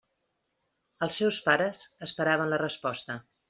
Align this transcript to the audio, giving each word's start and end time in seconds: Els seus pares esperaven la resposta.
Els 1.07 1.21
seus 1.21 1.39
pares 1.49 1.87
esperaven 2.09 2.53
la 2.55 2.63
resposta. 2.67 3.23